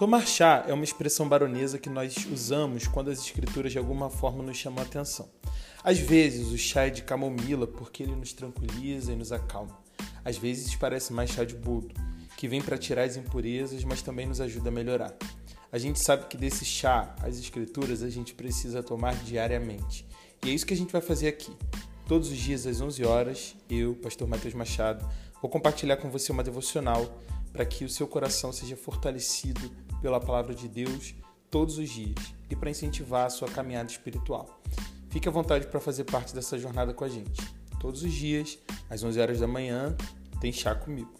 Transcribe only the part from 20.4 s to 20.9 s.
E é isso que a